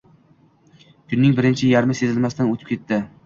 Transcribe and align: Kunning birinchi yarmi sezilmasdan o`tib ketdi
Kunning 1.13 1.35
birinchi 1.41 1.69
yarmi 1.73 1.99
sezilmasdan 2.01 2.53
o`tib 2.57 2.67
ketdi 2.73 3.01